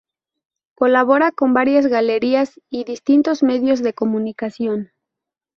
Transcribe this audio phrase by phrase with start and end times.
[0.73, 4.89] Colabora con varias galerías y distintos medios de comunicación.